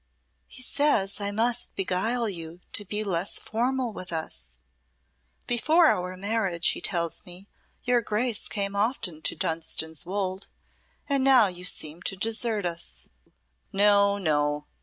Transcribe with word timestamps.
"He 0.47 0.63
says 0.63 1.21
I 1.21 1.29
must 1.29 1.75
beguile 1.75 2.27
you 2.27 2.61
to 2.73 2.83
be 2.85 3.03
less 3.03 3.37
formal 3.37 3.93
with 3.93 4.11
us. 4.11 4.57
Before 5.45 5.85
our 5.85 6.17
marriage, 6.17 6.69
he 6.69 6.81
tells 6.81 7.23
me, 7.23 7.47
your 7.83 8.01
Grace 8.01 8.47
came 8.47 8.75
often 8.75 9.21
to 9.21 9.35
Dunstan's 9.35 10.03
Wolde, 10.03 10.47
and 11.07 11.23
now 11.23 11.45
you 11.45 11.65
seem 11.65 12.01
to 12.01 12.15
desert 12.15 12.65
us." 12.65 13.09
"No, 13.71 14.17
no!" 14.17 14.65